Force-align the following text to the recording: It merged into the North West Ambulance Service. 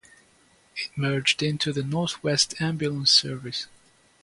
It 0.75 0.89
merged 0.95 1.43
into 1.43 1.71
the 1.71 1.83
North 1.83 2.23
West 2.23 2.59
Ambulance 2.59 3.11
Service. 3.11 3.67